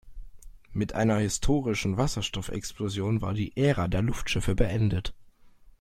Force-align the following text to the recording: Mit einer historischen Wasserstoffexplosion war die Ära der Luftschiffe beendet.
Mit 0.73 0.93
einer 0.95 1.17
historischen 1.17 1.95
Wasserstoffexplosion 1.95 3.21
war 3.21 3.35
die 3.35 3.55
Ära 3.55 3.87
der 3.87 4.01
Luftschiffe 4.01 4.55
beendet. 4.55 5.13